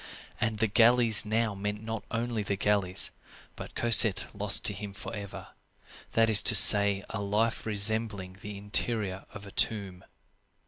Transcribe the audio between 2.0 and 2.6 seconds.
only the